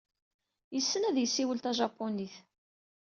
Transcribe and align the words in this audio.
Yessen 0.75 1.07
ad 1.09 1.17
yessiwel 1.19 1.59
tajapunit. 1.59 2.35